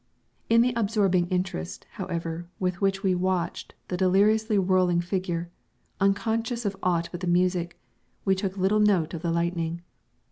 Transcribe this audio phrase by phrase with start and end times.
[0.49, 5.51] In the absorbing interest, however, with which we watched the deliriously whirling figure,
[5.99, 7.79] unconscious of aught but the music,
[8.25, 9.83] we took but little note of the lightning.